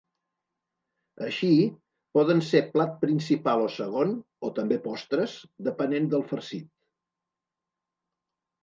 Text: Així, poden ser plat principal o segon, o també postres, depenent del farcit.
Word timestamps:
Així, 1.25 1.49
poden 2.19 2.41
ser 2.47 2.63
plat 2.71 2.97
principal 3.05 3.67
o 3.67 3.69
segon, 3.75 4.17
o 4.49 4.53
també 4.61 4.81
postres, 4.89 5.37
depenent 5.71 6.13
del 6.17 6.29
farcit. 6.35 6.71